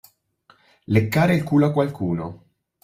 Leccare 0.85 1.35
il 1.35 1.43
culo 1.43 1.67
a 1.67 1.71
qualcuno. 1.71 2.43